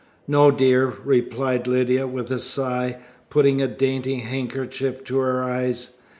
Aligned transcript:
"No, 0.27 0.49
dear," 0.49 0.91
replied 1.05 1.67
Lydia, 1.67 2.07
with 2.07 2.31
a 2.31 2.39
sigh, 2.39 2.97
putting 3.29 3.61
a 3.61 3.67
dainty 3.67 4.15
handkerchief 4.15 5.03
to 5.03 5.17
her 5.19 5.43
eyes. 5.43 6.01